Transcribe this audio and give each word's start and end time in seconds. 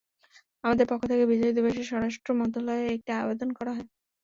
আমাদের 0.63 0.85
পক্ষ 0.89 1.03
থেকে 1.11 1.23
বিজয় 1.31 1.53
দিবসে 1.57 1.83
স্বরাষ্ট্র 1.89 2.29
মন্ত্রণালয়ে 2.39 2.93
একটি 2.95 3.11
আবেদন 3.21 3.49
করা 3.57 3.71
হয়। 3.73 3.87